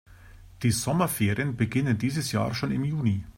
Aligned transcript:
Die 0.63 0.71
Sommerferien 0.71 1.55
beginnen 1.55 1.99
dieses 1.99 2.31
Jahr 2.31 2.55
schon 2.55 2.71
im 2.71 2.83
Juni. 2.85 3.23